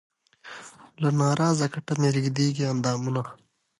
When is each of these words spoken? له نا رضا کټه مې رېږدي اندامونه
له 1.01 1.09
نا 1.17 1.29
رضا 1.39 1.67
کټه 1.73 1.93
مې 1.99 2.09
رېږدي 2.15 2.47
اندامونه 2.73 3.21